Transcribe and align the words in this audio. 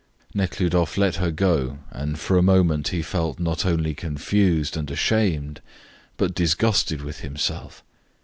Nekhludoff 0.33 0.97
let 0.97 1.17
her 1.17 1.29
go, 1.29 1.77
and 1.91 2.17
for 2.19 2.35
a 2.35 2.41
moment 2.41 2.87
he 2.87 3.03
felt 3.03 3.39
not 3.39 3.67
only 3.67 3.93
confused 3.93 4.75
and 4.75 4.89
ashamed 4.89 5.61
but 6.17 6.33
disgusted 6.33 7.03
with 7.03 7.19
himself. 7.19 7.83